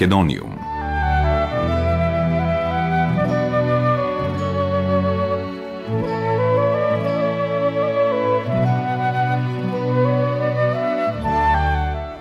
Македониум. 0.00 0.59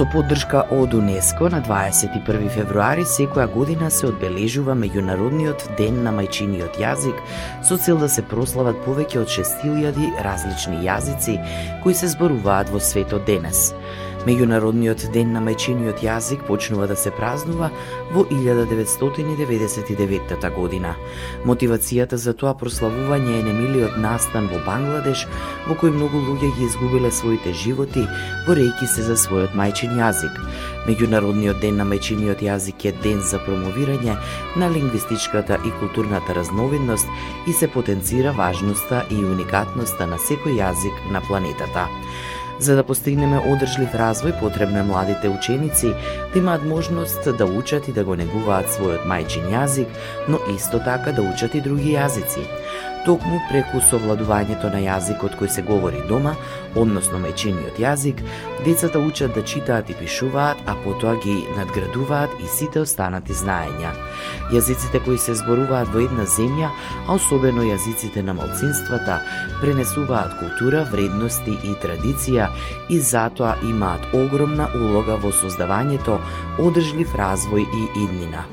Со 0.00 0.06
поддршка 0.08 0.62
од 0.72 0.94
УНЕСКО 0.96 1.50
на 1.52 1.58
21 1.60 2.46
февруари 2.54 3.02
секоја 3.04 3.44
година 3.52 3.90
се 3.92 4.06
одбележува 4.08 4.72
меѓународниот 4.72 5.66
ден 5.76 5.98
на 6.06 6.14
мајчиниот 6.16 6.78
јазик 6.80 7.18
со 7.60 7.76
цел 7.76 8.00
да 8.00 8.08
се 8.08 8.24
прослават 8.30 8.80
повеќе 8.86 9.20
од 9.20 9.28
6000 9.34 10.22
различни 10.24 10.80
јазици 10.86 11.36
кои 11.82 11.92
се 11.92 12.08
зборуваат 12.14 12.72
во 12.72 12.80
светот 12.80 13.28
денес. 13.28 13.74
Меѓународниот 14.20 15.06
ден 15.14 15.30
на 15.32 15.40
мајчиниот 15.40 16.02
јазик 16.04 16.42
почнува 16.44 16.84
да 16.90 16.96
се 16.96 17.10
празнува 17.16 17.70
во 18.12 18.24
1999 18.28 20.50
година. 20.52 20.92
Мотивацијата 21.48 22.16
за 22.20 22.32
тоа 22.36 22.52
прославување 22.60 23.38
е 23.38 23.46
немилиот 23.46 23.94
настан 23.96 24.44
во 24.52 24.58
Бангладеш, 24.66 25.24
во 25.68 25.74
кој 25.80 25.90
многу 25.94 26.18
луѓе 26.26 26.48
ги 26.58 26.64
изгубиле 26.68 27.10
своите 27.10 27.50
животи, 27.56 28.02
борејќи 28.44 28.86
се 28.94 29.02
за 29.08 29.16
својот 29.22 29.52
мајчин 29.56 29.90
јазик. 29.96 30.34
Меѓународниот 30.84 31.56
ден 31.64 31.74
на 31.80 31.84
мајчиниот 31.88 32.40
јазик 32.44 32.78
е 32.90 32.92
ден 33.00 33.24
за 33.24 33.40
промовирање 33.46 34.14
на 34.60 34.66
лингвистичката 34.68 35.54
и 35.64 35.70
културната 35.80 36.36
разновидност 36.36 37.08
и 37.48 37.56
се 37.56 37.72
потенцира 37.72 38.36
важноста 38.36 38.96
и 39.08 39.24
уникатноста 39.24 40.04
на 40.06 40.20
секој 40.20 40.60
јазик 40.60 40.96
на 41.08 41.24
планетата. 41.24 41.88
За 42.60 42.76
да 42.76 42.82
постигнеме 42.84 43.38
одржлив 43.40 43.94
развој, 43.96 44.34
потребно 44.36 44.82
е 44.82 44.84
младите 44.84 45.28
ученици 45.32 45.94
да 46.32 46.38
имаат 46.38 46.64
можност 46.68 47.24
да 47.38 47.46
учат 47.46 47.88
и 47.88 47.92
да 47.92 48.04
го 48.04 48.16
негуваат 48.20 48.68
својот 48.68 49.06
мајчин 49.08 49.48
јазик, 49.48 49.88
но 50.28 50.36
исто 50.54 50.78
така 50.84 51.12
да 51.16 51.24
учат 51.24 51.54
и 51.56 51.64
други 51.64 51.96
јазици. 51.96 52.44
Токму 53.00 53.38
преку 53.48 53.80
совладувањето 53.80 54.68
на 54.68 54.80
јазикот 54.84 55.38
кој 55.40 55.48
се 55.48 55.62
говори 55.64 56.02
дома, 56.08 56.34
односно 56.76 57.16
мајчиниот 57.22 57.78
јазик, 57.80 58.20
децата 58.66 59.00
учат 59.00 59.32
да 59.34 59.40
читаат 59.42 59.88
и 59.90 59.96
пишуваат, 59.96 60.60
а 60.66 60.74
потоа 60.84 61.14
ги 61.24 61.38
надградуваат 61.56 62.34
и 62.44 62.50
сите 62.58 62.82
останати 62.84 63.32
знаења. 63.32 63.94
Јазиците 64.52 65.00
кои 65.06 65.16
се 65.18 65.38
зборуваат 65.40 65.88
во 65.94 66.04
една 66.04 66.28
земја, 66.28 66.68
а 67.08 67.16
особено 67.16 67.64
јазиците 67.64 68.20
на 68.20 68.36
малцинствата, 68.36 69.22
пренесуваат 69.64 70.36
култура, 70.42 70.84
вредности 70.92 71.56
и 71.56 71.72
традиција 71.80 72.52
и 72.92 73.00
затоа 73.00 73.56
имаат 73.64 74.12
огромна 74.12 74.68
улога 74.76 75.16
во 75.16 75.32
создавањето 75.32 76.20
одржлив 76.60 77.16
развој 77.16 77.64
и 77.64 77.82
иднина. 78.04 78.44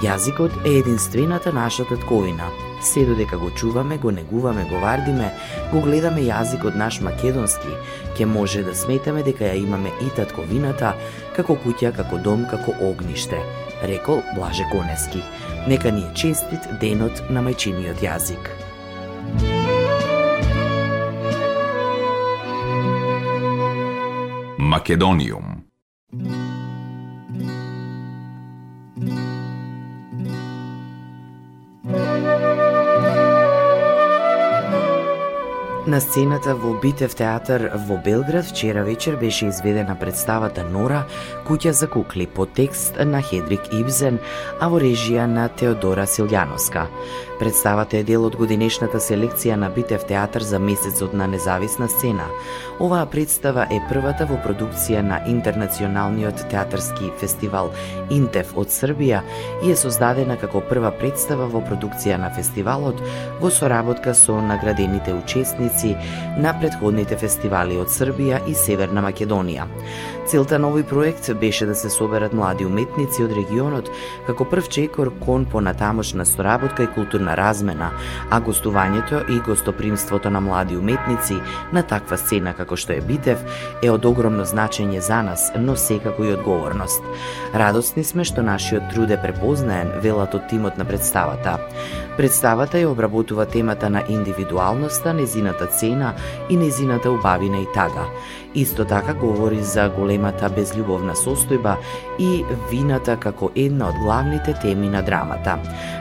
Јазикот 0.00 0.62
е 0.64 0.78
единствената 0.80 1.52
наша 1.52 1.84
татковина. 1.84 2.71
Се 2.82 3.04
додека 3.06 3.38
го 3.38 3.50
чуваме, 3.50 3.98
го 3.98 4.10
негуваме, 4.10 4.64
го 4.64 4.80
вардиме, 4.80 5.30
го 5.72 5.80
гледаме 5.80 6.24
јазикот 6.26 6.74
наш 6.74 6.98
македонски, 7.00 7.76
ќе 8.18 8.26
може 8.26 8.64
да 8.66 8.74
сметаме 8.74 9.22
дека 9.22 9.44
ја 9.44 9.62
имаме 9.62 9.92
и 10.02 10.10
татковината, 10.16 10.94
како 11.36 11.54
куќа, 11.54 11.92
како 11.94 12.18
дом, 12.18 12.42
како 12.50 12.74
огниште, 12.82 13.38
рекол 13.82 14.22
Блаже 14.34 14.66
Конески. 14.72 15.22
Нека 15.68 15.90
ни 15.90 16.02
е 16.02 16.14
честит 16.14 16.66
денот 16.80 17.22
на 17.30 17.42
мајчиниот 17.42 18.02
јазик. 18.02 18.50
Македониум 24.58 25.51
На 35.92 36.00
сцената 36.00 36.54
во 36.56 36.70
Битев 36.80 37.12
театар 37.12 37.66
во 37.86 37.98
Белград 38.00 38.46
вчера 38.48 38.82
вечер 38.82 39.16
беше 39.20 39.50
изведена 39.52 39.92
представата 40.00 40.64
Нора, 40.64 41.02
куќа 41.44 41.74
за 41.76 41.88
кукли 41.92 42.24
по 42.26 42.46
текст 42.46 42.96
на 42.96 43.20
Хедрик 43.20 43.68
Ибзен, 43.76 44.16
а 44.56 44.70
во 44.72 44.80
режија 44.80 45.26
на 45.28 45.50
Теодора 45.52 46.06
Силјановска. 46.08 46.86
Представата 47.42 47.98
е 47.98 48.04
дел 48.08 48.24
од 48.24 48.36
годинешната 48.38 49.00
селекција 49.02 49.56
на 49.58 49.68
Битев 49.68 50.04
театар 50.08 50.44
за 50.46 50.60
месецот 50.62 51.12
на 51.12 51.26
независна 51.26 51.88
сцена. 51.88 52.28
Оваа 52.80 53.04
представа 53.10 53.66
е 53.66 53.80
првата 53.90 54.24
во 54.30 54.38
продукција 54.44 55.02
на 55.02 55.18
Интернационалниот 55.26 56.44
театарски 56.52 57.10
фестивал 57.18 57.72
Интев 58.10 58.54
од 58.56 58.70
Србија 58.70 59.24
и 59.64 59.72
е 59.72 59.76
создадена 59.76 60.38
како 60.38 60.62
прва 60.70 60.92
представа 60.94 61.50
во 61.50 61.60
продукција 61.66 62.20
на 62.22 62.30
фестивалот 62.30 63.02
во 63.40 63.50
соработка 63.50 64.14
со 64.14 64.38
наградените 64.38 65.12
учесници 65.12 65.81
на 66.38 66.54
предходните 66.60 67.16
фестивали 67.18 67.78
од 67.80 67.90
Србија 67.92 68.42
и 68.48 68.54
Северна 68.54 69.02
Македонија. 69.04 69.66
Целта 70.22 70.54
на 70.58 70.68
овој 70.70 70.84
проект 70.86 71.26
беше 71.34 71.66
да 71.66 71.74
се 71.74 71.90
соберат 71.90 72.32
млади 72.32 72.64
уметници 72.64 73.24
од 73.24 73.32
регионот 73.34 73.88
како 74.26 74.44
прв 74.46 74.68
чекор 74.70 75.10
кон 75.18 75.44
понатамошна 75.50 76.24
соработка 76.26 76.84
и 76.86 76.90
културна 76.94 77.34
размена, 77.36 77.90
а 78.30 78.38
гостувањето 78.40 79.24
и 79.28 79.40
гостопримството 79.42 80.30
на 80.30 80.40
млади 80.40 80.76
уметници 80.76 81.40
на 81.72 81.82
таква 81.82 82.16
сцена 82.16 82.54
како 82.54 82.78
што 82.78 82.94
е 82.94 83.00
Битев 83.00 83.42
е 83.82 83.90
од 83.90 84.06
огромно 84.06 84.46
значење 84.46 85.02
за 85.02 85.22
нас, 85.26 85.50
но 85.58 85.76
секако 85.76 86.24
и 86.24 86.32
одговорност. 86.36 87.02
Радосни 87.54 88.04
сме 88.04 88.24
што 88.24 88.46
нашиот 88.46 88.94
труд 88.94 89.10
е 89.10 89.18
препознаен, 89.18 89.90
велат 90.06 90.34
од 90.38 90.46
тимот 90.48 90.78
на 90.78 90.86
представата. 90.86 91.58
Представата 92.16 92.78
ја 92.78 92.92
обработува 92.92 93.46
темата 93.46 93.90
на 93.90 94.04
индивидуалноста, 94.08 95.12
незината 95.12 95.66
цена 95.66 96.14
и 96.48 96.56
незината 96.56 97.10
убавина 97.10 97.58
и 97.58 97.66
тага. 97.74 98.06
Исто 98.54 98.84
така 98.84 99.14
говори 99.14 99.62
за 99.64 99.86
големата 99.88 100.50
безљубовна 100.52 101.14
состојба 101.16 101.78
и 102.20 102.44
вината 102.70 103.16
како 103.16 103.48
една 103.56 103.88
од 103.88 103.96
главните 104.02 104.52
теми 104.60 104.90
на 104.92 105.00
драмата. 105.02 105.56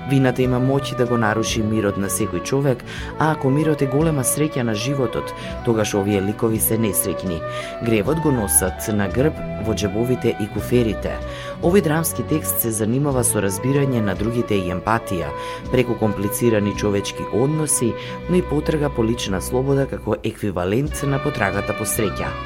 Вината 0.09 0.43
има 0.43 0.59
моќ 0.59 0.97
да 0.97 1.05
го 1.07 1.17
наруши 1.17 1.63
мирот 1.63 1.97
на 1.97 2.09
секој 2.11 2.43
човек, 2.43 2.83
а 3.19 3.31
ако 3.31 3.49
мирот 3.49 3.81
е 3.81 3.87
голема 3.87 4.25
среќа 4.27 4.67
на 4.67 4.75
животот, 4.75 5.31
тогаш 5.65 5.93
овие 5.95 6.19
ликови 6.21 6.59
се 6.59 6.75
несреќни. 6.77 7.39
Гревот 7.85 8.19
го 8.19 8.31
носат 8.35 8.83
на 8.91 9.07
грб 9.07 9.39
во 9.63 9.71
џебовите 9.71 10.35
и 10.35 10.49
куферите. 10.51 11.15
Овој 11.63 11.85
драмски 11.87 12.27
текст 12.27 12.59
се 12.59 12.71
занимава 12.75 13.23
со 13.23 13.39
разбирање 13.39 14.01
на 14.03 14.15
другите 14.17 14.57
и 14.59 14.73
емпатија, 14.75 15.31
преку 15.71 15.95
комплицирани 15.95 16.75
човечки 16.75 17.23
односи, 17.31 17.93
но 18.29 18.35
и 18.35 18.41
потрага 18.41 18.89
по 18.89 19.05
лична 19.05 19.41
слобода 19.41 19.87
како 19.87 20.17
еквивалент 20.23 21.03
на 21.07 21.23
потрагата 21.23 21.77
по 21.77 21.87
среќа. 21.87 22.40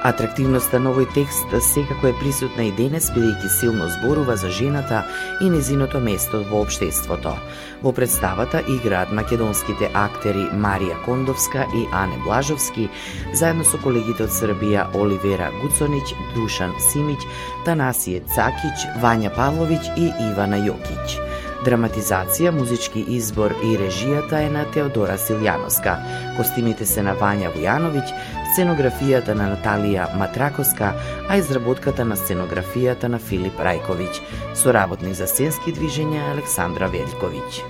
Атрактивноста 0.00 0.78
на 0.80 0.94
овој 0.94 1.10
текст 1.12 1.50
секако 1.60 2.08
е 2.08 2.14
присутна 2.16 2.64
и 2.64 2.70
денес, 2.72 3.10
бидејќи 3.12 3.50
силно 3.52 3.88
зборува 3.92 4.32
за 4.40 4.48
жената 4.48 5.02
и 5.44 5.50
незиното 5.52 6.00
место 6.00 6.40
во 6.48 6.62
обштеството. 6.64 7.34
Во 7.82 7.92
представата 7.92 8.62
играат 8.64 9.12
македонските 9.12 9.90
актери 9.92 10.46
Марија 10.56 10.96
Кондовска 11.04 11.66
и 11.76 11.84
Ане 11.92 12.16
Блажовски, 12.24 12.88
заедно 13.34 13.68
со 13.68 13.76
колегите 13.84 14.24
од 14.24 14.32
Србија 14.32 14.88
Оливера 14.96 15.52
Гуцонич, 15.60 16.16
Душан 16.32 16.72
Симиć, 16.80 17.28
Танасије 17.68 18.24
Цакиć, 18.32 18.88
Вања 19.04 19.34
Павловиќ 19.36 19.98
и 20.00 20.08
Ивана 20.30 20.64
Јокиć. 20.64 21.20
Драматизација, 21.60 22.54
музички 22.56 23.02
избор 23.18 23.52
и 23.60 23.76
режијата 23.76 24.38
е 24.46 24.48
на 24.48 24.64
Теодора 24.72 25.18
Силјановска. 25.20 25.98
Костимите 26.38 26.86
се 26.88 27.02
на 27.04 27.12
Вања 27.12 27.52
Вујановиќ, 27.52 28.06
сценографијата 28.50 29.34
на 29.38 29.46
Наталија 29.52 30.08
Матраковска, 30.18 30.92
а 31.28 31.36
изработката 31.38 32.04
на 32.04 32.16
сценографијата 32.18 33.08
на 33.08 33.18
Филип 33.18 33.60
Рајковиќ. 33.62 34.20
Соработник 34.54 35.14
за 35.14 35.26
сценски 35.30 35.72
движења 35.76 36.30
Александра 36.32 36.90
Великовиќ. 36.90 37.62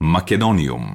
Македониум 0.00 0.86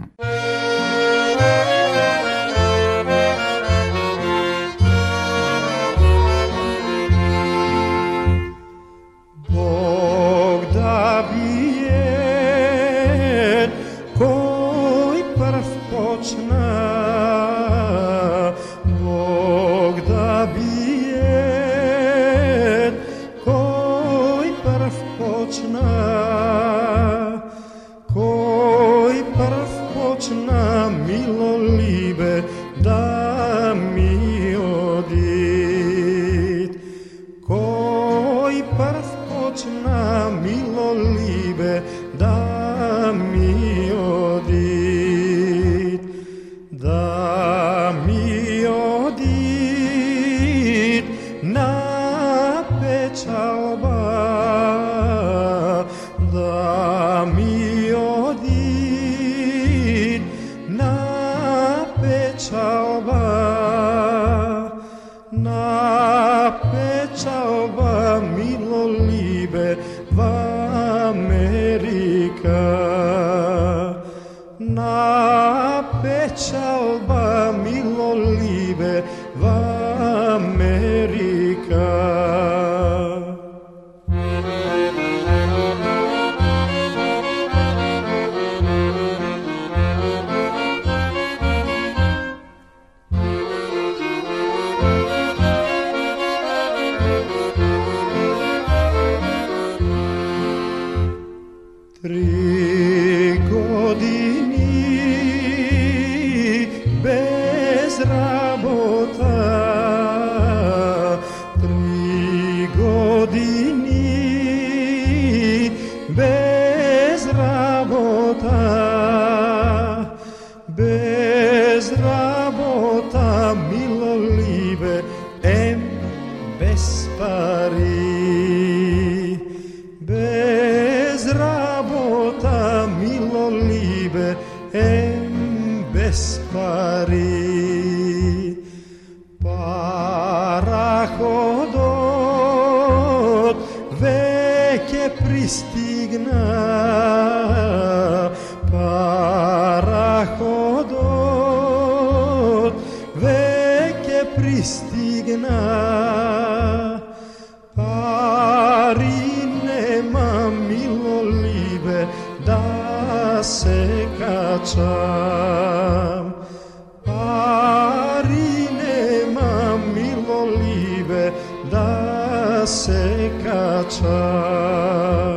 stvari 167.16 168.68
nema 168.84 169.78
milolive 169.96 171.32
da 171.72 172.68
se 172.68 173.30
kača 173.44 175.35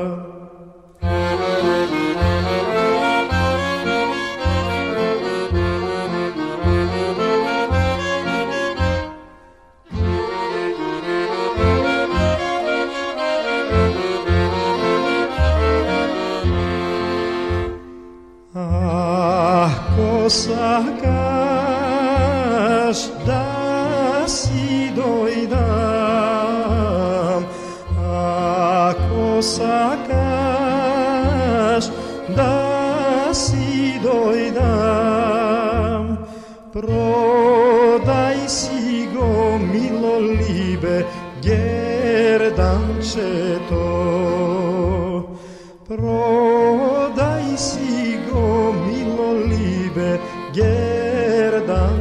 digo 48.09 48.73
milo 48.87 49.33
libe 49.45 50.17
gerdan 50.57 52.01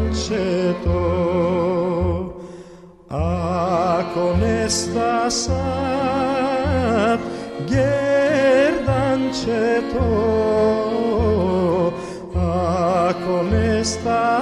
to 0.84 1.04
Ako 3.12 4.36
nesta 4.40 5.28
sad 5.32 7.20
gerdan 7.68 9.32
to 9.92 10.12
Ako 12.36 13.44
nesta 13.52 14.37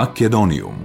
Македониум. 0.00 0.79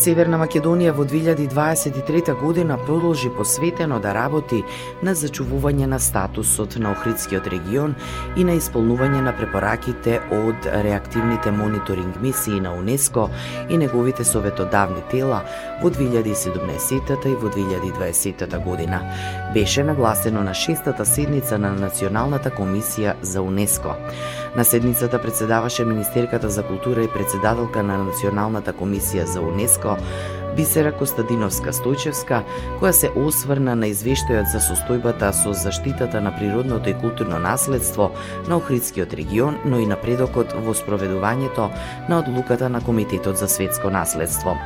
Северна 0.00 0.38
Македонија 0.40 0.94
во 0.96 1.04
2023 1.04 2.32
година 2.40 2.78
продолжи 2.86 3.28
посветено 3.36 3.98
да 4.00 4.14
работи 4.16 4.62
на 5.04 5.12
зачувување 5.12 5.84
на 5.92 5.98
статусот 6.00 6.78
на 6.80 6.94
Охридскиот 6.94 7.50
регион 7.52 7.92
и 8.32 8.46
на 8.48 8.54
исполнување 8.56 9.20
на 9.26 9.34
препораките 9.36 10.22
од 10.32 10.70
реактивните 10.86 11.52
мониторинг 11.52 12.16
мисии 12.22 12.62
на 12.64 12.72
УНЕСКО 12.78 13.28
и 13.68 13.76
неговите 13.76 14.24
советодавни 14.24 15.02
тела 15.10 15.42
во 15.82 15.90
2017 15.92 17.28
и 17.28 17.36
во 17.36 17.52
2020 17.52 18.64
година. 18.64 19.02
Беше 19.52 19.84
нагласено 19.84 20.42
на 20.42 20.54
шестата 20.54 21.04
седница 21.04 21.58
на 21.58 21.74
Националната 21.76 22.48
комисија 22.48 23.20
за 23.20 23.42
УНЕСКО. 23.42 23.96
На 24.56 24.64
седницата 24.64 25.22
председаваше 25.22 25.84
Министерката 25.84 26.50
за 26.50 26.62
култура 26.62 27.04
и 27.04 27.08
председателка 27.08 27.82
на 27.82 27.98
Националната 27.98 28.72
комисија 28.72 29.24
за 29.24 29.40
УНЕСКО, 29.40 29.96
Бисера 30.56 30.90
Костадиновска 30.92 31.70
Стојчевска, 31.70 32.42
која 32.80 32.90
се 32.90 33.12
осврна 33.14 33.76
на 33.78 33.86
извештајот 33.94 34.50
за 34.50 34.58
состојбата 34.58 35.30
со 35.30 35.52
заштитата 35.54 36.20
на 36.20 36.34
природното 36.34 36.90
и 36.90 36.94
културно 36.98 37.38
наследство 37.38 38.10
на 38.48 38.56
Охридскиот 38.56 39.14
регион, 39.14 39.60
но 39.64 39.78
и 39.78 39.86
напредокот 39.86 40.50
во 40.52 40.74
спроведувањето 40.74 41.70
на 42.08 42.18
одлуката 42.18 42.68
на 42.68 42.80
Комитетот 42.80 43.38
за 43.38 43.48
светско 43.48 43.90
наследство 43.90 44.56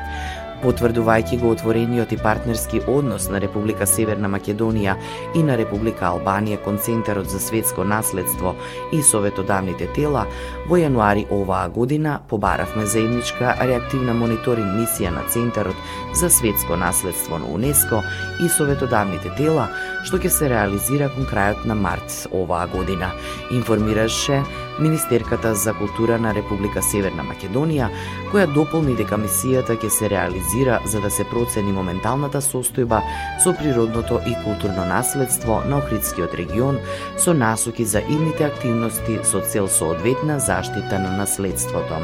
потврдувајќи 0.64 1.38
го 1.42 1.50
отворениот 1.52 2.12
и 2.14 2.16
партнерски 2.16 2.80
однос 2.88 3.28
на 3.28 3.40
Република 3.42 3.86
Северна 3.86 4.30
Македонија 4.32 4.94
и 5.36 5.42
на 5.44 5.58
Република 5.60 6.08
Албанија 6.08 6.62
кон 6.64 6.78
Центарот 6.80 7.28
за 7.28 7.40
светско 7.40 7.84
наследство 7.84 8.54
и 8.92 9.02
советодавните 9.02 9.90
тела, 9.92 10.24
во 10.68 10.78
јануари 10.80 11.26
оваа 11.30 11.68
година 11.68 12.20
побаравме 12.30 12.86
заедничка 12.86 13.56
реактивна 13.60 14.14
мониторинг 14.16 14.72
мисија 14.78 15.12
на 15.12 15.26
Центарот 15.28 15.76
за 16.14 16.30
светско 16.30 16.76
наследство 16.80 17.38
на 17.38 17.52
УНЕСКО 17.52 18.00
и 18.40 18.48
советодавните 18.48 19.34
тела, 19.36 19.68
што 20.04 20.16
ќе 20.16 20.32
се 20.32 20.48
реализира 20.48 21.10
кон 21.12 21.28
крајот 21.28 21.68
на 21.68 21.76
март 21.76 22.28
оваа 22.32 22.66
година, 22.72 23.12
информираше 23.52 24.40
Министерката 24.80 25.54
за 25.54 25.72
култура 25.74 26.18
на 26.18 26.34
Република 26.34 26.82
Северна 26.82 27.22
Македонија, 27.22 27.92
која 28.32 28.48
дополни 28.50 28.96
дека 28.98 29.20
мисијата 29.20 29.76
ќе 29.78 29.90
се 29.92 30.08
реализира 30.10 30.53
за 30.84 31.00
да 31.00 31.10
се 31.10 31.24
процени 31.24 31.72
моменталната 31.72 32.40
состојба 32.40 33.02
со 33.42 33.52
природното 33.58 34.20
и 34.26 34.34
културно 34.44 34.84
наследство 34.86 35.62
на 35.66 35.78
Охридскиот 35.78 36.34
регион 36.34 36.78
со 37.16 37.34
насоки 37.34 37.84
за 37.84 38.00
идните 38.00 38.44
активности 38.44 39.18
со 39.24 39.40
цел 39.40 39.68
соодветна 39.68 40.40
заштита 40.40 40.98
на 40.98 41.16
наследството. 41.16 41.94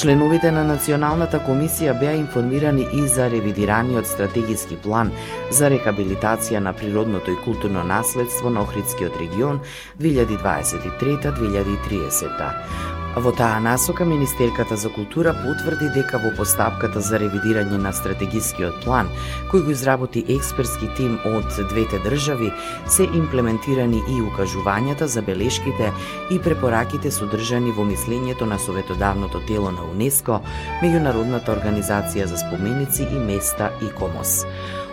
Членовите 0.00 0.50
на 0.52 0.64
Националната 0.64 1.40
комисија 1.40 2.00
беа 2.00 2.14
информирани 2.16 2.86
и 2.92 3.08
за 3.08 3.30
ревидираниот 3.30 4.06
стратегиски 4.06 4.76
план 4.76 5.12
за 5.50 5.70
рехабилитација 5.72 6.58
на 6.60 6.72
природното 6.72 7.30
и 7.30 7.36
културно 7.44 7.84
наследство 7.84 8.50
на 8.50 8.60
Охридскиот 8.62 9.16
регион 9.20 9.60
2023-2030. 10.00 12.97
Во 13.18 13.32
таа 13.34 13.58
насока 13.58 14.04
Министерката 14.04 14.76
за 14.76 14.88
култура 14.94 15.32
потврди 15.34 15.88
дека 15.90 16.20
во 16.22 16.30
постапката 16.38 17.00
за 17.02 17.18
ревидирање 17.18 17.80
на 17.82 17.90
стратегискиот 17.90 18.76
план, 18.84 19.10
кој 19.50 19.64
го 19.66 19.74
изработи 19.74 20.22
експертски 20.36 20.86
тим 20.94 21.16
од 21.26 21.50
двете 21.72 21.98
држави, 22.04 22.52
се 22.86 23.08
имплементирани 23.10 23.98
и 24.06 24.20
укажувањата, 24.22 25.10
забелешките 25.10 25.90
и 26.30 26.38
препораките 26.38 27.10
содржани 27.10 27.74
во 27.74 27.82
мислењето 27.88 28.46
на 28.46 28.58
Советодавното 28.58 29.42
тело 29.50 29.74
на 29.74 29.82
УНЕСКО, 29.90 30.38
Меѓународната 30.82 31.50
организација 31.58 32.30
за 32.30 32.38
споменици 32.38 33.02
и 33.02 33.18
места 33.18 33.72
и 33.82 33.90
КОМОС. 33.98 34.44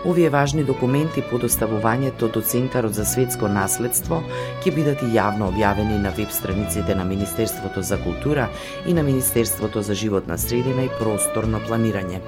Овие 0.05 0.29
важни 0.29 0.63
документи 0.63 1.23
по 1.31 1.39
доставувањето 1.41 2.27
до 2.33 2.41
Центарот 2.41 2.93
за 2.93 3.05
светско 3.09 3.47
наследство 3.49 4.19
ќе 4.61 4.73
бидат 4.75 5.01
и 5.01 5.09
јавно 5.15 5.47
објавени 5.49 5.97
на 6.03 6.11
веб 6.13 6.29
страниците 6.29 6.95
на 6.95 7.05
Министерството 7.09 7.81
за 7.81 7.97
култура 8.03 8.45
и 8.85 8.93
на 8.93 9.03
Министерството 9.03 9.81
за 9.81 9.97
животна 9.97 10.37
средина 10.37 10.85
и 10.85 10.93
просторно 10.99 11.57
планирање. 11.65 12.21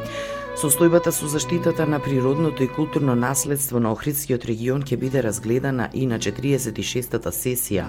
Состојбата 0.58 1.12
со 1.14 1.28
заштитата 1.30 1.86
на 1.86 2.00
природното 2.02 2.64
и 2.64 2.68
културно 2.68 3.14
наследство 3.16 3.80
на 3.80 3.92
Охридскиот 3.94 4.46
регион 4.50 4.82
ќе 4.82 4.98
биде 4.98 5.22
разгледана 5.22 5.86
и 5.94 6.08
на 6.10 6.18
46-та 6.18 7.30
сесија 7.30 7.84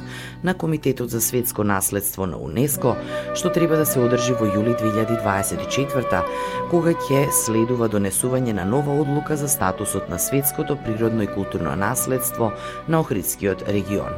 на 0.44 0.52
Комитетот 0.52 1.08
за 1.08 1.22
светско 1.24 1.64
наследство 1.64 2.26
на 2.28 2.36
УНЕСКО, 2.36 2.92
што 3.32 3.52
треба 3.56 3.80
да 3.80 3.86
се 3.88 4.04
одржи 4.04 4.36
во 4.36 4.50
јули 4.52 4.76
2024 4.76 6.20
кога 6.68 6.92
ќе 6.92 7.22
следува 7.32 7.88
донесување 7.88 8.52
на 8.60 8.68
нова 8.68 9.00
одлука 9.00 9.40
за 9.40 9.48
статусот 9.48 10.12
на 10.12 10.18
светското 10.20 10.76
природно 10.76 11.24
и 11.24 11.32
културно 11.32 11.72
наследство 11.72 12.52
на 12.88 13.00
Охридскиот 13.00 13.64
регион. 13.64 14.12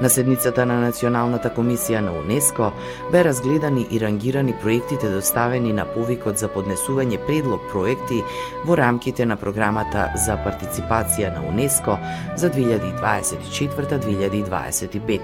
На 0.00 0.08
седницата 0.08 0.64
на 0.66 0.80
Националната 0.80 1.50
комисија 1.52 2.00
на 2.00 2.12
УНЕСКО 2.16 2.72
бе 3.12 3.24
разгледани 3.24 3.86
и 3.90 4.00
рангирани 4.00 4.54
проектите 4.62 5.10
доставени 5.10 5.72
на 5.72 5.84
повикот 5.84 6.38
за 6.38 6.48
поднесување 6.48 7.18
предлог 7.26 7.60
проекти 7.72 8.24
во 8.64 8.76
рамките 8.80 9.26
на 9.26 9.36
програмата 9.36 10.12
за 10.16 10.38
партиципација 10.40 11.34
на 11.34 11.42
УНЕСКО 11.48 11.98
за 12.36 12.50
2024-2025. 12.50 15.20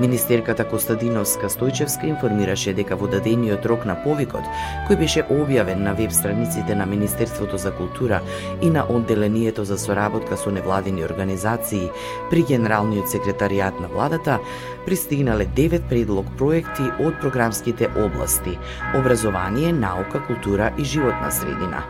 Министерката 0.00 0.64
Костадиновска 0.64 1.46
Стојчевска 1.52 2.04
информираше 2.08 2.72
дека 2.72 2.96
во 2.96 3.06
дадениот 3.06 3.66
рок 3.66 3.84
на 3.84 3.94
повикот, 4.04 4.44
кој 4.88 4.96
беше 4.96 5.22
објавен 5.28 5.84
на 5.84 5.94
веб 5.94 6.12
страниците 6.12 6.74
на 6.74 6.86
Министерството 6.86 7.58
за 7.58 7.70
култура 7.76 8.20
и 8.62 8.70
на 8.70 8.86
одделението 8.88 9.64
за 9.64 9.78
соработка 9.78 10.36
со 10.36 10.50
невладени 10.50 11.04
организации 11.04 11.90
при 12.30 12.42
Генералниот 12.42 13.10
секретар 13.10 13.49
секретаријат 13.50 13.80
на 13.80 13.88
владата, 13.88 14.38
пристигнале 14.86 15.46
9 15.56 15.88
предлог 15.88 16.26
проекти 16.38 16.82
од 17.00 17.20
програмските 17.20 17.88
области– 17.96 18.58
образование, 18.98 19.72
наука, 19.72 20.22
култура 20.26 20.72
и 20.78 20.84
животна 20.84 21.30
средина. 21.32 21.84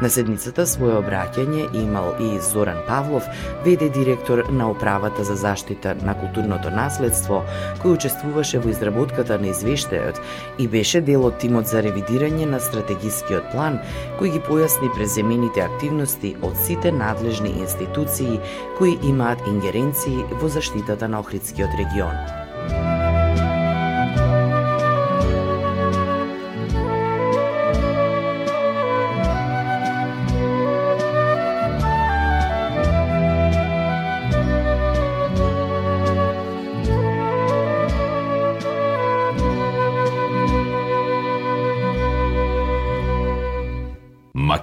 На 0.00 0.10
седницата 0.12 0.66
своје 0.66 0.98
обраќање 1.00 1.68
имал 1.82 2.14
и 2.20 2.38
Зоран 2.40 2.82
Павлов, 2.88 3.24
веде 3.64 3.88
директор 3.88 4.44
на 4.50 4.70
управата 4.70 5.24
за 5.24 5.36
заштита 5.36 5.94
на 6.02 6.14
културното 6.14 6.70
наследство, 6.70 7.42
кој 7.82 7.96
учествуваше 7.96 8.60
во 8.60 8.70
изработката 8.70 9.38
на 9.40 9.52
извештајот 9.52 10.20
и 10.58 10.68
беше 10.68 11.00
дел 11.00 11.26
од 11.26 11.38
тимот 11.42 11.68
за 11.68 11.82
ревидирање 11.84 12.46
на 12.46 12.60
стратегискиот 12.60 13.52
план, 13.52 13.80
кој 14.20 14.36
ги 14.36 14.44
појасни 14.48 14.92
преземените 14.94 15.64
активности 15.64 16.36
од 16.42 16.56
сите 16.66 16.92
надлежни 16.92 17.56
институции 17.58 18.40
кои 18.78 18.98
имаат 19.02 19.46
ингеренции 19.46 20.24
во 20.40 20.48
заштитата 20.48 21.08
на 21.08 21.20
Охридскиот 21.20 21.72
регион. 21.78 22.45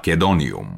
Македониум. 0.04 0.73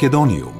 Македониум. 0.00 0.59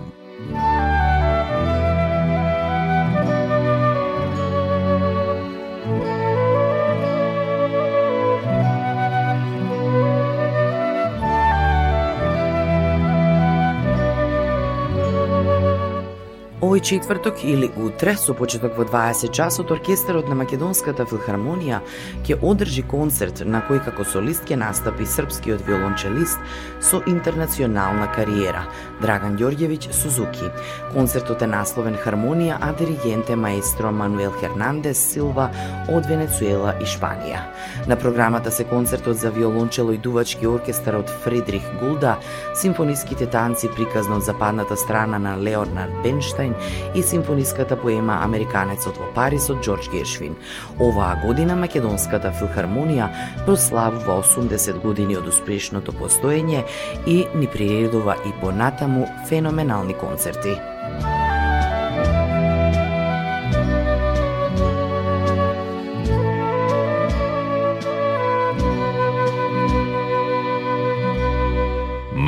Овој 16.71 16.83
четврток 16.87 17.43
или 17.43 17.67
утре, 17.77 18.15
со 18.15 18.31
почеток 18.33 18.77
во 18.79 18.85
20 18.85 19.33
часот, 19.35 19.73
оркестарот 19.75 20.29
на 20.31 20.37
Македонската 20.39 21.03
филхармонија 21.03 21.81
ќе 22.23 22.37
одржи 22.47 22.85
концерт 22.87 23.41
на 23.43 23.59
кој 23.67 23.81
како 23.83 24.07
солист 24.07 24.47
ќе 24.47 24.55
настапи 24.61 25.03
српскиот 25.03 25.65
виолончелист 25.67 26.39
со 26.79 27.01
интернационална 27.11 28.07
кариера 28.15 28.63
Драган 29.03 29.35
Ѓорѓевиќ 29.41 29.91
Сузуки. 29.91 30.47
Концертот 30.93 31.43
е 31.43 31.49
насловен 31.51 31.99
Хармонија, 31.99 32.61
а 32.63 32.71
диригент 32.79 33.35
е 33.35 33.37
маестро 33.37 33.91
Мануел 33.91 34.31
Хернандес 34.39 35.03
Силва 35.11 35.49
од 35.91 36.07
Венецуела 36.07 36.77
и 36.79 36.87
Шпанија. 36.87 37.43
На 37.91 37.99
програмата 37.99 38.55
се 38.55 38.63
концертот 38.63 39.19
за 39.19 39.35
виолончело 39.35 39.91
и 39.91 39.99
дувачки 39.99 40.47
оркестар 40.47 41.03
од 41.03 41.11
Фридрих 41.27 41.67
Гулда, 41.83 42.15
симфониските 42.55 43.27
танци 43.27 43.67
приказно 43.75 44.23
од 44.23 44.31
западната 44.31 44.77
страна 44.77 45.19
на 45.19 45.35
Леонард 45.35 45.99
Бенштайн 46.07 46.60
и 46.95 47.03
симфониската 47.03 47.77
поема 47.77 48.21
Американецот 48.25 48.99
во 48.99 49.11
Париз 49.15 49.51
од 49.51 49.63
Џорџ 49.65 49.91
Гершвин. 49.93 50.37
Оваа 50.79 51.19
година 51.25 51.57
Македонската 51.57 52.33
филхармонија 52.33 53.11
прославува 53.47 54.21
80 54.23 54.83
години 54.83 55.17
од 55.21 55.29
успешното 55.29 55.93
постоење 55.93 56.65
и 57.07 57.25
ни 57.35 57.47
приредува 57.47 58.17
и 58.27 58.35
понатаму 58.41 59.07
феноменални 59.29 59.95
концерти. 59.95 60.57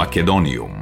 Македониум 0.03 0.82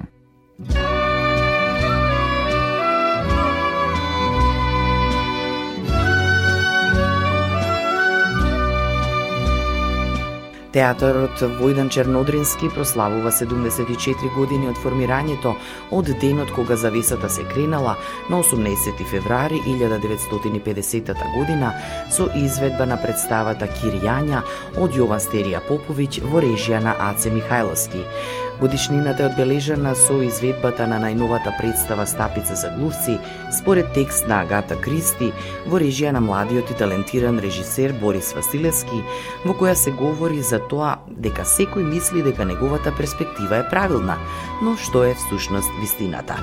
Театарот 10.70 11.40
Војдан 11.58 11.88
Чернодрински 11.90 12.68
прославува 12.70 13.32
74 13.34 14.28
години 14.36 14.68
од 14.70 14.76
формирањето 14.78 15.56
од 15.90 16.10
денот 16.22 16.52
кога 16.54 16.76
завесата 16.78 17.28
се 17.28 17.42
кренала 17.48 17.96
на 18.30 18.38
18 18.38 19.02
февруари 19.10 19.58
1950 19.66 21.10
година 21.38 21.72
со 22.10 22.28
изведба 22.36 22.86
на 22.86 23.00
представата 23.02 23.66
Кирјања 23.66 24.44
од 24.78 24.94
Јован 24.94 25.18
Стерија 25.18 25.64
Поповиќ 25.66 26.22
во 26.22 26.38
режија 26.46 26.78
на 26.78 26.94
Аце 27.10 27.34
Михајловски. 27.34 28.06
Годишнината 28.60 29.22
е 29.22 29.26
одбележана 29.26 29.94
со 29.96 30.18
изведбата 30.20 30.84
на 30.86 30.98
најновата 31.00 31.54
представа 31.56 32.04
Стапица 32.06 32.54
за 32.54 32.68
глувци, 32.76 33.16
според 33.56 33.92
текст 33.94 34.28
на 34.28 34.42
Агата 34.44 34.76
Кристи, 34.76 35.30
во 35.64 35.80
режија 35.80 36.12
на 36.12 36.20
младиот 36.20 36.68
и 36.68 36.76
талентиран 36.76 37.40
режисер 37.40 37.96
Борис 38.02 38.34
Василевски, 38.36 39.00
во 39.46 39.56
која 39.56 39.72
се 39.72 39.96
говори 39.96 40.44
за 40.44 40.60
тоа 40.68 40.98
дека 41.08 41.48
секој 41.48 41.88
мисли 41.88 42.20
дека 42.20 42.44
неговата 42.44 42.92
перспектива 42.92 43.64
е 43.64 43.68
правилна, 43.72 44.20
но 44.60 44.76
што 44.76 45.08
е 45.08 45.16
всушност 45.16 45.72
вистината. 45.80 46.36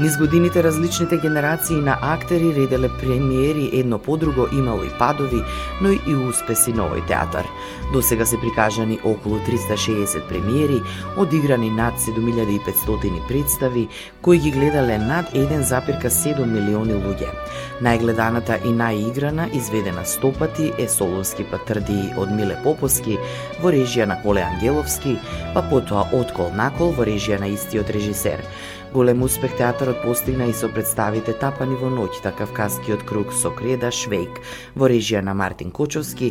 Низ 0.00 0.16
годините 0.16 0.62
различните 0.62 1.16
генерации 1.16 1.76
на 1.76 1.98
актери 2.02 2.54
ределе 2.54 2.88
премиери 3.00 3.70
едно 3.72 3.98
по 3.98 4.16
друго 4.16 4.46
имало 4.52 4.84
и 4.84 4.90
падови, 4.98 5.42
но 5.82 5.90
и 5.90 6.14
успеси 6.14 6.70
на 6.72 6.86
овој 6.86 7.02
театар. 7.10 7.46
До 7.92 8.02
сега 8.02 8.26
се 8.26 8.38
прикажани 8.38 9.00
околу 9.04 9.40
360 9.42 10.28
премиери, 10.28 10.82
одиграни 11.16 11.70
над 11.70 11.98
7500 11.98 13.26
представи, 13.28 13.88
кои 14.22 14.38
ги 14.38 14.50
гледале 14.50 14.98
над 14.98 15.34
1,7 15.34 16.46
милиони 16.46 16.94
луѓе. 16.94 17.34
Најгледаната 17.82 18.62
и 18.62 18.70
најиграна, 18.70 19.50
изведена 19.54 20.06
стопати, 20.06 20.72
е 20.78 20.88
Солунски 20.88 21.44
патрди 21.44 22.12
од 22.18 22.30
Миле 22.30 22.54
Поповски 22.62 23.18
во 23.62 23.74
режија 23.74 24.06
на 24.06 24.22
Коле 24.22 24.46
Ангеловски, 24.46 25.18
па 25.54 25.62
потоа 25.62 26.06
Откол 26.12 26.54
накол 26.54 26.94
во 26.94 27.02
режија 27.02 27.40
на 27.40 27.50
истиот 27.50 27.90
режисер. 27.90 28.46
Голем 28.92 29.22
успех 29.22 29.56
театарот 29.56 30.02
постигна 30.02 30.48
и 30.48 30.52
со 30.52 30.68
представите 30.72 31.34
Тапани 31.36 31.76
во 31.76 31.90
ноќта 31.92 32.22
така 32.30 32.46
Кавказскиот 32.46 33.02
круг 33.04 33.34
со 33.36 33.50
Креда 33.52 33.90
Швейк 33.92 34.40
во 34.74 34.88
режија 34.88 35.20
на 35.20 35.34
Мартин 35.36 35.70
Кочовски, 35.70 36.30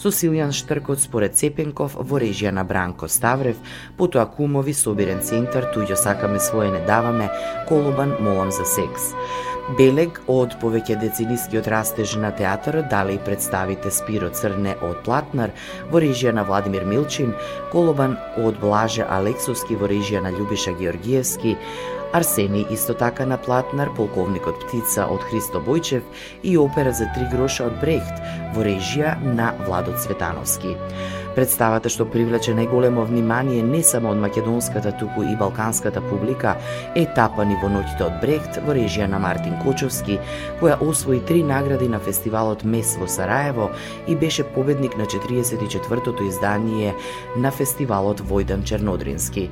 со 0.00 0.08
Силјан 0.08 0.54
Штркот 0.56 1.02
според 1.04 1.36
Цепенков 1.36 1.98
во 2.00 2.16
режија 2.22 2.48
на 2.50 2.64
Бранко 2.64 3.08
Ставрев, 3.12 3.60
потоа 3.98 4.24
Кумови, 4.24 4.72
Собирен 4.72 5.20
центар, 5.20 5.68
Туѓо 5.74 6.00
сакаме 6.00 6.40
своје 6.40 6.72
не 6.72 6.80
даваме, 6.86 7.28
Колобан, 7.68 8.16
молам 8.20 8.50
за 8.56 8.64
секс. 8.64 9.12
Белег 9.76 10.22
од 10.32 10.54
повеќе 10.62 10.94
децинискиот 10.96 11.66
растеж 11.68 12.14
на 12.16 12.30
театарот 12.32 12.88
дали 12.88 13.18
и 13.18 13.20
представите 13.20 13.90
Спиро 13.92 14.30
Црне 14.32 14.78
од 14.80 15.02
Платнар 15.04 15.52
во 15.92 16.00
режија 16.00 16.32
на 16.32 16.46
Владимир 16.48 16.88
Милчин, 16.88 17.34
Колобан 17.68 18.16
од 18.40 18.56
Блаже 18.64 19.04
Алексовски 19.04 19.76
во 19.76 19.90
режија 19.92 20.24
на 20.24 20.32
Љубиша 20.32 20.72
Георгиевски, 20.72 21.58
Арсени 22.12 22.66
исто 22.70 22.94
така 22.94 23.26
на 23.26 23.36
Платнар, 23.36 23.90
полковникот 23.96 24.56
Птица 24.64 25.04
од 25.12 25.20
Христо 25.28 25.60
Бојчев 25.60 26.02
и 26.42 26.56
опера 26.56 26.92
за 26.92 27.04
три 27.12 27.26
гроша 27.28 27.66
од 27.68 27.76
Брехт 27.82 28.22
во 28.56 28.64
режија 28.64 29.12
на 29.20 29.50
Владо 29.66 29.92
Цветановски. 29.92 30.72
Представата 31.36 31.90
што 31.92 32.06
привлече 32.08 32.54
најголемо 32.56 33.04
внимание 33.06 33.62
не 33.62 33.82
само 33.84 34.10
од 34.14 34.18
македонската, 34.22 34.92
туку 34.98 35.22
и 35.22 35.36
балканската 35.36 36.00
публика 36.00 36.56
е 36.96 37.04
Тапани 37.14 37.56
во 37.62 37.68
ноќите 37.70 38.06
од 38.06 38.16
Брехт 38.22 38.58
во 38.66 38.74
режија 38.74 39.06
на 39.12 39.20
Мартин 39.22 39.58
Кочовски, 39.62 40.18
која 40.60 40.78
освои 40.82 41.20
три 41.28 41.42
награди 41.46 41.88
на 41.88 42.00
фестивалот 42.00 42.64
Мес 42.64 42.96
во 42.98 43.06
Сараево 43.06 43.70
и 44.08 44.16
беше 44.16 44.42
победник 44.42 44.96
на 44.98 45.06
44-тото 45.06 46.26
издание 46.26 46.94
на 47.36 47.50
фестивалот 47.50 48.20
Војдан 48.20 48.64
Чернодрински. 48.64 49.48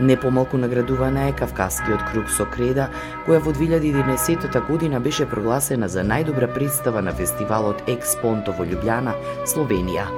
Не 0.00 0.16
помалку 0.16 0.58
наградувана 0.58 1.28
е 1.28 1.32
Кавказскиот 1.32 2.02
круг 2.12 2.30
со 2.30 2.48
Креда, 2.50 2.90
која 3.26 3.44
во 3.44 3.52
2011 3.52 4.66
година 4.66 5.00
беше 5.00 5.26
прогласена 5.26 5.88
за 5.88 6.02
најдобра 6.02 6.50
представа 6.54 7.02
на 7.02 7.12
фестивалот 7.12 7.84
Експонто 7.86 8.52
во 8.58 8.64
Лјубљана, 8.64 9.14
Словенија. 9.46 10.08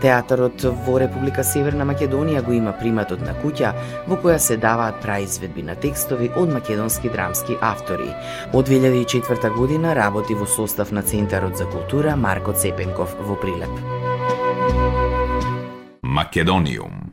Театарот 0.00 0.62
во 0.86 0.96
Република 1.00 1.44
Северна 1.44 1.84
Македонија 1.84 2.40
го 2.44 2.54
има 2.56 2.72
приматот 2.72 3.20
на 3.20 3.34
куќа, 3.42 3.72
во 4.08 4.16
која 4.22 4.38
се 4.40 4.56
даваат 4.56 5.02
праизведби 5.04 5.62
на 5.66 5.74
текстови 5.76 6.30
од 6.40 6.52
македонски 6.54 7.12
драмски 7.12 7.58
автори. 7.60 8.08
Од 8.52 8.68
2004 8.68 9.52
година 9.56 9.94
работи 9.94 10.34
во 10.34 10.48
состав 10.48 10.92
на 10.92 11.02
Центарот 11.02 11.56
за 11.56 11.68
култура 11.68 12.16
Марко 12.16 12.52
Цепенков 12.52 13.16
во 13.20 13.36
Прилеп. 13.36 13.74
Македониум 16.02 17.12